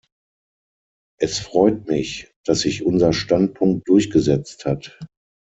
[1.19, 4.97] Es freut mich, dass sich unser Standpunkt durchgesetzt hat.